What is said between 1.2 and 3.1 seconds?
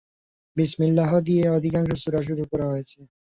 দিয়েই অধিকাংশ সূরা শুরু করা হয়েছে।